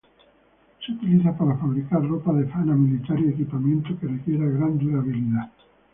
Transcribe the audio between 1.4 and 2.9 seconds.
fabricar ropa de faena